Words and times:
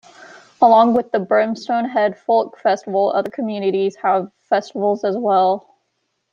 Along 0.63 0.95
with 0.95 1.11
the 1.11 1.19
Brimstone 1.19 1.87
Head 1.87 2.17
Folk 2.17 2.57
Festival, 2.57 3.11
other 3.11 3.29
communities 3.29 3.95
have 3.97 4.31
festivals 4.49 5.03
as 5.03 5.15
well. 5.15 5.75